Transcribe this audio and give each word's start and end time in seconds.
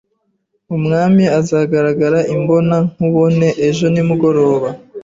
Umwami 0.75 1.23
azagaragara 1.39 2.19
imbonankubone 2.35 3.47
ejo 3.67 3.85
nimugoroba. 3.93 4.69